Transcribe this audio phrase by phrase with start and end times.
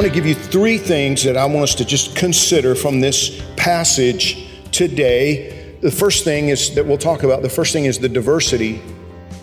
[0.00, 3.42] Going to give you three things that I want us to just consider from this
[3.56, 5.76] passage today.
[5.82, 8.80] The first thing is that we'll talk about, the first thing is the diversity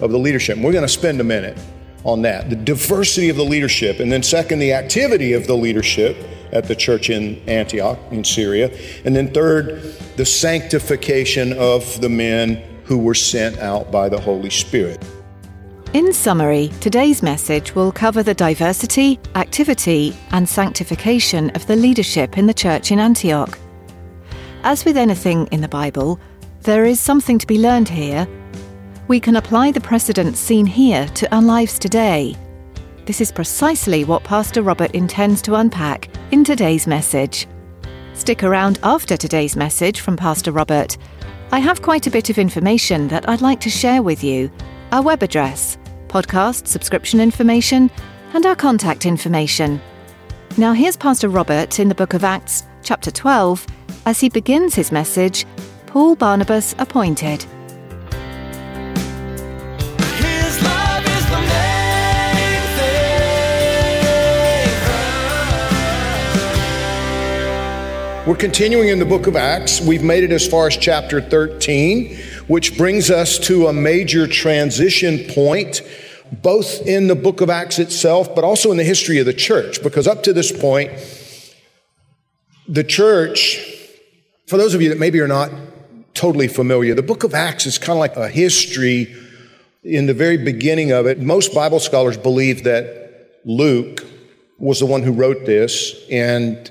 [0.02, 0.58] of the leadership.
[0.58, 1.60] We're going to spend a minute
[2.04, 2.50] on that.
[2.50, 4.00] The diversity of the leadership.
[4.00, 6.18] And then, second, the activity of the leadership
[6.52, 8.76] at the church in Antioch, in Syria.
[9.06, 9.84] And then, third,
[10.16, 15.06] the sanctification of the men who were sent out by the Holy Spirit.
[15.94, 22.46] In summary, today's message will cover the diversity, activity, and sanctification of the leadership in
[22.46, 23.58] the church in Antioch.
[24.64, 26.20] As with anything in the Bible,
[26.64, 28.28] there is something to be learned here.
[29.08, 32.36] We can apply the precedents seen here to our lives today.
[33.06, 37.48] This is precisely what Pastor Robert intends to unpack in today's message.
[38.14, 40.98] Stick around after today's message from Pastor Robert.
[41.54, 44.52] I have quite a bit of information that I'd like to share with you
[44.92, 47.92] our web address, podcast subscription information,
[48.34, 49.82] and our contact information.
[50.58, 53.66] Now, here's Pastor Robert in the book of Acts, chapter 12,
[54.06, 55.46] as he begins his message
[55.88, 57.46] Paul Barnabas Appointed.
[68.28, 69.80] We're continuing in the book of Acts.
[69.80, 72.14] We've made it as far as chapter 13,
[72.48, 75.82] which brings us to a major transition point,
[76.42, 79.82] both in the book of Acts itself, but also in the history of the church.
[79.82, 80.92] Because up to this point,
[82.68, 83.66] the church,
[84.48, 85.50] for those of you that maybe are not
[86.14, 89.16] totally familiar, the book of Acts is kind of like a history
[89.86, 91.22] in the very beginning of it.
[91.22, 94.06] Most Bible scholars believe that Luke
[94.58, 96.70] was the one who wrote this, and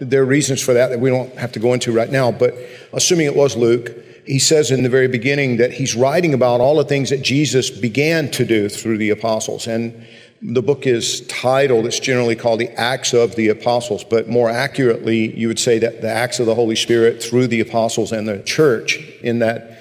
[0.00, 2.54] there are reasons for that that we don't have to go into right now, but
[2.92, 3.90] assuming it was Luke,
[4.26, 7.70] he says in the very beginning that he's writing about all the things that Jesus
[7.70, 9.66] began to do through the apostles.
[9.66, 10.06] And
[10.42, 15.34] the book is titled, it's generally called the Acts of the Apostles, but more accurately,
[15.36, 18.42] you would say that the Acts of the Holy Spirit through the apostles and the
[18.42, 19.78] church in that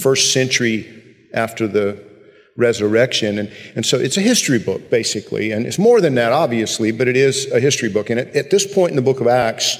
[0.00, 1.02] first century
[1.32, 2.05] after the
[2.56, 3.38] resurrection.
[3.38, 5.52] And, and so it's a history book, basically.
[5.52, 8.10] And it's more than that, obviously, but it is a history book.
[8.10, 9.78] And at, at this point in the book of Acts,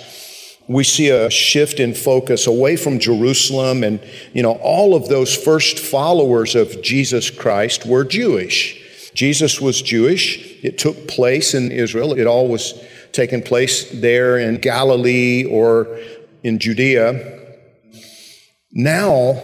[0.69, 3.85] we see a shift in focus away from Jerusalem.
[3.85, 4.01] And,
[4.33, 8.83] you know, all of those first followers of Jesus Christ were Jewish.
[9.15, 10.63] Jesus was Jewish.
[10.63, 12.13] It took place in Israel.
[12.13, 12.75] It all was
[13.13, 15.99] taking place there in Galilee or
[16.43, 17.41] in Judea.
[18.73, 19.43] Now,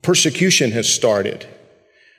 [0.00, 1.46] persecution has started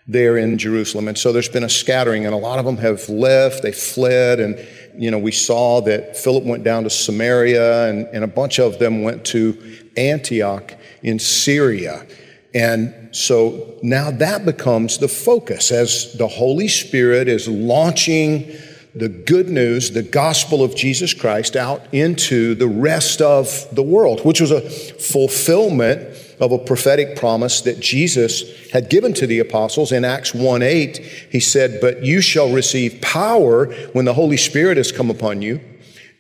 [0.08, 1.08] there in Jerusalem.
[1.08, 4.40] And so there's been a scattering, and a lot of them have left, they fled,
[4.40, 4.60] and
[4.96, 8.80] you know, we saw that Philip went down to Samaria, and, and a bunch of
[8.80, 12.06] them went to Antioch in Syria.
[12.54, 18.56] And so now that becomes the focus as the Holy Spirit is launching
[18.96, 24.24] the good news, the gospel of Jesus Christ out into the rest of the world,
[24.24, 26.13] which was a fulfillment
[26.44, 30.98] of a prophetic promise that Jesus had given to the apostles in Acts 1 8.
[31.32, 35.62] He said, But you shall receive power when the Holy Spirit has come upon you,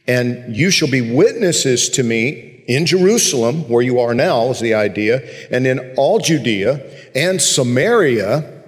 [0.07, 4.73] and you shall be witnesses to me in Jerusalem, where you are now, is the
[4.73, 6.81] idea, and in all Judea
[7.13, 8.63] and Samaria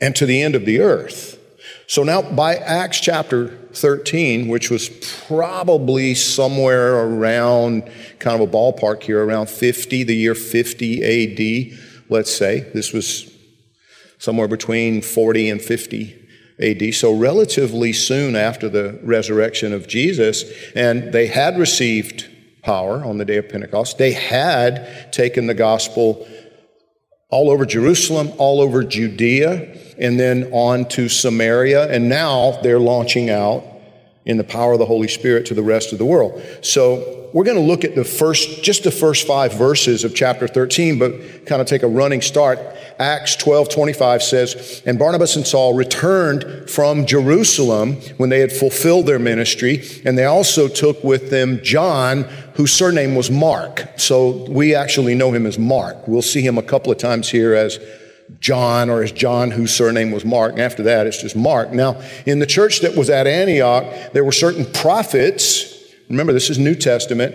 [0.00, 1.38] and to the end of the earth.
[1.86, 4.88] So now by Acts chapter 13, which was
[5.26, 11.78] probably somewhere around kind of a ballpark here, around 50, the year 50 AD,
[12.08, 12.60] let's say.
[12.74, 13.32] This was
[14.18, 16.28] somewhere between 40 and 50
[16.60, 20.44] AD, so relatively soon after the resurrection of Jesus,
[20.74, 22.28] and they had received
[22.62, 23.98] power on the day of Pentecost.
[23.98, 26.26] They had taken the gospel
[27.30, 33.30] all over Jerusalem, all over Judea, and then on to Samaria, and now they're launching
[33.30, 33.64] out
[34.24, 36.40] in the power of the Holy Spirit to the rest of the world.
[36.60, 40.48] So we're going to look at the first, just the first five verses of chapter
[40.48, 42.58] 13, but kind of take a running start.
[42.98, 49.06] Acts 12, 25 says, And Barnabas and Saul returned from Jerusalem when they had fulfilled
[49.06, 52.24] their ministry, and they also took with them John,
[52.54, 53.86] whose surname was Mark.
[53.96, 56.08] So we actually know him as Mark.
[56.08, 57.78] We'll see him a couple of times here as
[58.40, 60.52] John or as John, whose surname was Mark.
[60.52, 61.72] And after that, it's just Mark.
[61.72, 65.74] Now, in the church that was at Antioch, there were certain prophets.
[66.08, 67.34] Remember, this is New Testament,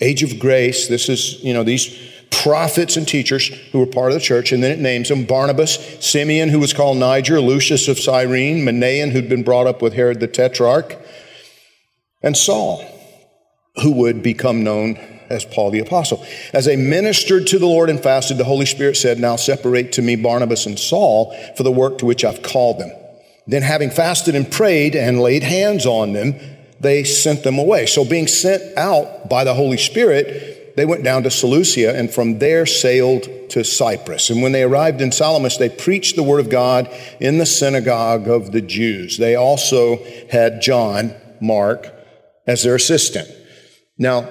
[0.00, 0.88] age of grace.
[0.88, 4.52] This is, you know, these prophets and teachers who were part of the church.
[4.52, 9.10] And then it names them Barnabas, Simeon, who was called Niger, Lucius of Cyrene, Manaen,
[9.10, 10.96] who'd been brought up with Herod the Tetrarch,
[12.22, 12.84] and Saul,
[13.82, 16.24] who would become known as Paul the Apostle.
[16.52, 20.02] As they ministered to the Lord and fasted, the Holy Spirit said, Now separate to
[20.02, 22.90] me Barnabas and Saul for the work to which I've called them.
[23.46, 26.34] Then, having fasted and prayed and laid hands on them,
[26.80, 27.86] they sent them away.
[27.86, 32.38] So, being sent out by the Holy Spirit, they went down to Seleucia and from
[32.38, 34.30] there sailed to Cyprus.
[34.30, 38.28] And when they arrived in Salamis, they preached the word of God in the synagogue
[38.28, 39.16] of the Jews.
[39.16, 41.92] They also had John, Mark,
[42.46, 43.28] as their assistant.
[43.96, 44.28] Now,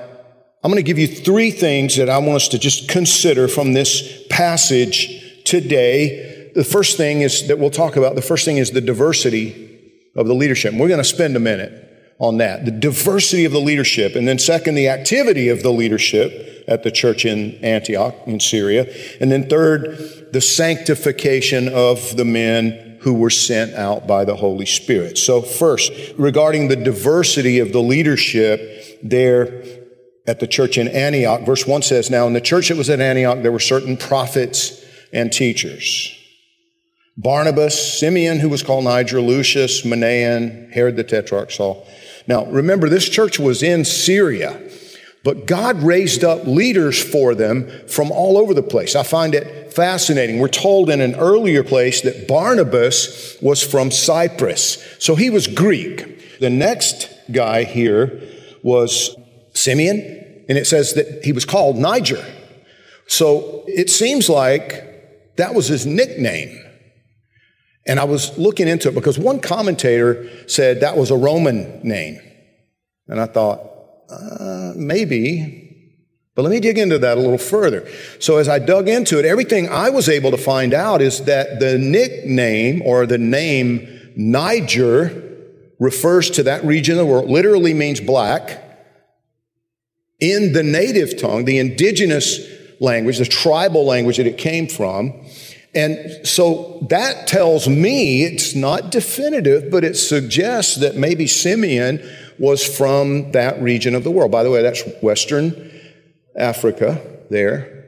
[0.65, 3.73] I'm going to give you three things that I want us to just consider from
[3.73, 6.50] this passage today.
[6.56, 10.25] The first thing is that we'll talk about, the first thing is the diversity of
[10.25, 10.71] the leadership.
[10.71, 12.65] And we're going to spend a minute on that.
[12.65, 14.15] The diversity of the leadership.
[14.15, 18.91] And then second, the activity of the leadership at the church in Antioch in Syria.
[19.21, 24.65] And then third, the sanctification of the men who were sent out by the Holy
[24.65, 25.19] Spirit.
[25.19, 29.85] So first, regarding the diversity of the leadership there
[30.27, 31.42] at the church in Antioch.
[31.42, 34.83] Verse 1 says, Now in the church that was at Antioch, there were certain prophets
[35.13, 36.12] and teachers.
[37.18, 41.88] Barnabas, Simeon, who was called Niger, Lucius, Manaen, Herod the Tetrarch, Saul.
[42.27, 44.60] Now remember, this church was in Syria,
[45.24, 48.95] but God raised up leaders for them from all over the place.
[48.95, 50.39] I find it fascinating.
[50.39, 56.39] We're told in an earlier place that Barnabas was from Cyprus, so he was Greek.
[56.39, 58.22] The next guy here
[58.62, 59.16] was
[59.56, 62.24] Simeon, and it says that he was called Niger.
[63.07, 66.62] So it seems like that was his nickname.
[67.88, 72.19] And I was looking into it because one commentator said that was a Roman name.
[73.07, 73.62] And I thought,
[74.10, 75.62] uh, maybe.
[76.34, 77.88] But let me dig into that a little further.
[78.19, 81.60] So as I dug into it, everything I was able to find out is that
[81.60, 85.22] the nickname or the name Niger
[85.80, 88.64] refers to that region of the world, literally means black
[90.19, 92.39] in the native tongue, the indigenous
[92.79, 95.13] language, the tribal language that it came from.
[95.73, 102.01] And so that tells me it's not definitive, but it suggests that maybe Simeon
[102.39, 104.31] was from that region of the world.
[104.31, 105.71] By the way, that's Western
[106.38, 107.85] Africa there,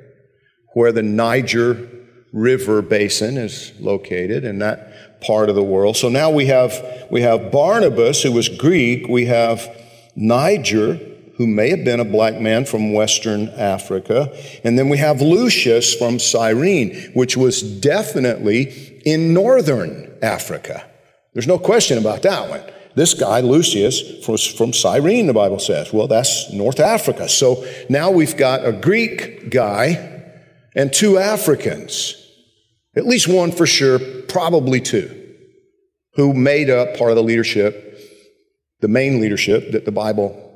[0.74, 1.90] where the Niger
[2.34, 5.96] River basin is located in that part of the world.
[5.96, 9.08] So now we have, we have Barnabas, who was Greek.
[9.08, 9.68] We have
[10.16, 11.00] Niger,
[11.38, 14.36] who may have been a black man from Western Africa.
[14.64, 20.84] And then we have Lucius from Cyrene, which was definitely in Northern Africa.
[21.34, 22.62] There's no question about that one.
[22.96, 25.94] This guy, Lucius, was from Cyrene, the Bible says.
[25.94, 27.30] Well, that's North Africa.
[27.30, 30.34] So now we've got a Greek guy
[30.76, 32.16] and two Africans.
[32.96, 35.36] At least one for sure, probably two,
[36.16, 38.00] who made up part of the leadership,
[38.80, 40.47] the main leadership that the Bible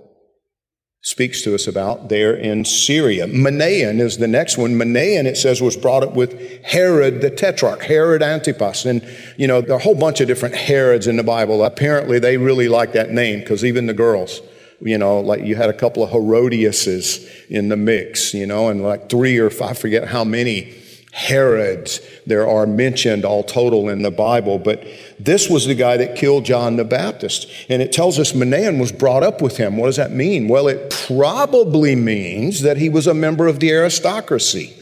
[1.04, 3.26] speaks to us about there in Syria.
[3.26, 4.76] Manaen is the next one.
[4.76, 8.86] Manaen, it says, was brought up with Herod the Tetrarch, Herod Antipas.
[8.86, 9.02] And,
[9.36, 11.64] you know, there are a whole bunch of different Herods in the Bible.
[11.66, 14.42] Apparently, they really like that name because even the girls,
[14.80, 18.84] you know, like you had a couple of Herodiases in the mix, you know, and
[18.84, 20.76] like three or five, I forget how many
[21.14, 24.86] Herods there are mentioned all total in the Bible, but
[25.20, 27.52] this was the guy that killed John the Baptist.
[27.68, 29.76] And it tells us Manaen was brought up with him.
[29.76, 30.48] What does that mean?
[30.48, 34.74] Well, it probably means that he was a member of the aristocracy.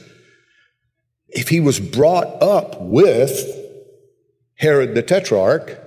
[1.30, 3.56] If he was brought up with
[4.56, 5.80] Herod the Tetrarch,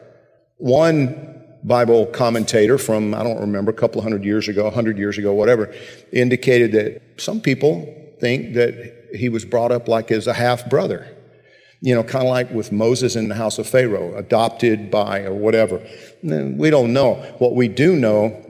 [0.56, 5.18] one Bible commentator from, I don't remember, a couple hundred years ago, a hundred years
[5.18, 5.72] ago, whatever,
[6.12, 7.87] indicated that some people
[8.18, 11.16] think that he was brought up like as a half brother.
[11.81, 15.35] You know, kind of like with Moses in the house of Pharaoh, adopted by or
[15.35, 15.85] whatever.
[16.23, 17.14] We don't know.
[17.38, 18.40] What we do know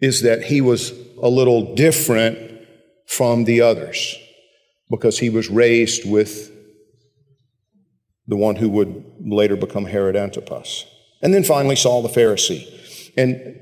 [0.00, 2.38] is that he was a little different
[3.06, 4.16] from the others
[4.90, 6.50] because he was raised with
[8.26, 10.84] the one who would later become Herod Antipas.
[11.22, 12.68] And then finally, Saul the Pharisee.
[13.16, 13.56] And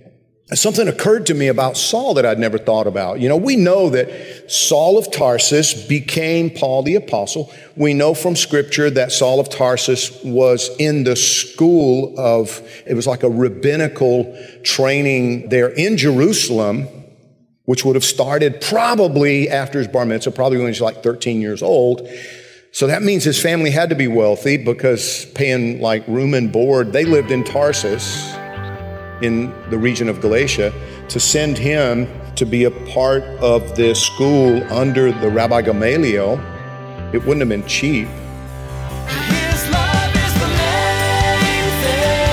[0.53, 3.19] something occurred to me about Saul that I'd never thought about.
[3.19, 7.51] You know, we know that Saul of Tarsus became Paul the Apostle.
[7.77, 13.07] We know from scripture that Saul of Tarsus was in the school of, it was
[13.07, 16.89] like a rabbinical training there in Jerusalem,
[17.65, 21.41] which would have started probably after his bar mitzvah, probably when he was like 13
[21.41, 22.07] years old.
[22.71, 26.93] So that means his family had to be wealthy because paying like room and board,
[26.93, 28.35] they lived in Tarsus
[29.23, 30.73] in the region of Galatia
[31.09, 36.41] to send him to be a part of this school under the Rabbi Gamaliel.
[37.13, 38.09] It wouldn't have been cheap.
[38.09, 42.25] His love is the main thing.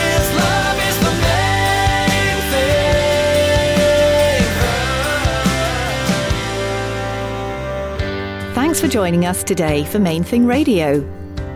[0.00, 2.38] His love is the main
[8.48, 8.54] thing.
[8.54, 11.04] Thanks for joining us today for Main Thing Radio.